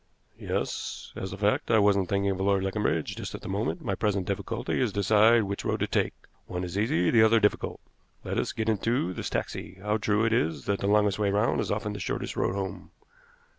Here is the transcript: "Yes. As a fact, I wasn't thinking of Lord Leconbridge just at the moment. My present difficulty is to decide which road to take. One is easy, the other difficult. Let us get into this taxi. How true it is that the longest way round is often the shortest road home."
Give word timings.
"Yes. 0.39 1.13
As 1.15 1.31
a 1.31 1.37
fact, 1.37 1.69
I 1.69 1.77
wasn't 1.77 2.09
thinking 2.09 2.31
of 2.31 2.39
Lord 2.41 2.63
Leconbridge 2.63 3.15
just 3.15 3.35
at 3.35 3.41
the 3.41 3.47
moment. 3.47 3.83
My 3.85 3.93
present 3.93 4.25
difficulty 4.25 4.81
is 4.81 4.89
to 4.91 4.99
decide 5.01 5.43
which 5.43 5.63
road 5.63 5.79
to 5.81 5.85
take. 5.85 6.15
One 6.47 6.63
is 6.63 6.75
easy, 6.75 7.11
the 7.11 7.21
other 7.21 7.39
difficult. 7.39 7.79
Let 8.23 8.39
us 8.39 8.51
get 8.51 8.67
into 8.67 9.13
this 9.13 9.29
taxi. 9.29 9.77
How 9.79 9.97
true 9.97 10.25
it 10.25 10.33
is 10.33 10.65
that 10.65 10.79
the 10.79 10.87
longest 10.87 11.19
way 11.19 11.29
round 11.29 11.61
is 11.61 11.69
often 11.69 11.93
the 11.93 11.99
shortest 11.99 12.35
road 12.35 12.55
home." 12.55 12.89